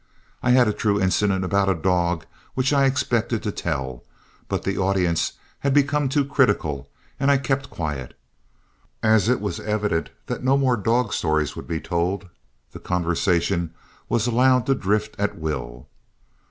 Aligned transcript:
I 0.41 0.49
had 0.49 0.67
a 0.67 0.73
true 0.73 0.99
incident 0.99 1.45
about 1.45 1.69
a 1.69 1.75
dog 1.75 2.25
which 2.55 2.73
I 2.73 2.85
expected 2.85 3.43
to 3.43 3.51
tell, 3.51 4.03
but 4.49 4.63
the 4.63 4.75
audience 4.75 5.33
had 5.59 5.75
become 5.75 6.09
too 6.09 6.25
critical, 6.25 6.89
and 7.19 7.29
I 7.29 7.37
kept 7.37 7.69
quiet. 7.69 8.17
As 9.03 9.29
it 9.29 9.39
was 9.39 9.59
evident 9.59 10.09
that 10.25 10.43
no 10.43 10.57
more 10.57 10.75
dog 10.75 11.13
stories 11.13 11.55
would 11.55 11.67
be 11.67 11.79
told, 11.79 12.27
the 12.71 12.79
conversation 12.79 13.75
was 14.09 14.25
allowed 14.25 14.65
to 14.65 14.73
drift 14.73 15.13
at 15.19 15.37
will. 15.37 15.87